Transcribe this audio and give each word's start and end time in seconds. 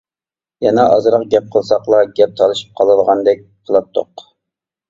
يەنە 0.65 0.85
ئازراق 0.93 1.25
گەپ 1.33 1.51
قىلساقلا 1.57 1.99
گەپ 2.21 2.33
تالىشىپ 2.41 2.73
قالىدىغاندەك 2.81 3.45
قىلاتتۇق. 3.69 4.27